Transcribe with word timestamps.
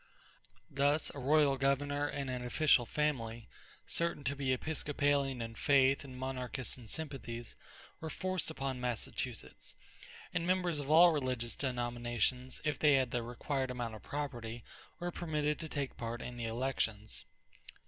Thus 0.71 1.11
a 1.13 1.19
royal 1.19 1.57
governor 1.59 2.07
and 2.07 2.27
an 2.27 2.43
official 2.43 2.87
family, 2.87 3.47
certain 3.85 4.23
to 4.23 4.35
be 4.35 4.51
Episcopalian 4.51 5.43
in 5.43 5.53
faith 5.53 6.03
and 6.03 6.17
monarchist 6.17 6.75
in 6.75 6.87
sympathies, 6.87 7.55
were 7.99 8.09
forced 8.09 8.49
upon 8.49 8.81
Massachusetts; 8.81 9.75
and 10.33 10.47
members 10.47 10.79
of 10.79 10.89
all 10.89 11.11
religious 11.11 11.55
denominations, 11.55 12.61
if 12.65 12.79
they 12.79 12.95
had 12.95 13.11
the 13.11 13.21
required 13.21 13.69
amount 13.69 13.93
of 13.93 14.01
property, 14.01 14.63
were 14.99 15.11
permitted 15.11 15.59
to 15.59 15.69
take 15.69 15.97
part 15.97 16.19
in 16.19 16.39
elections. 16.39 17.25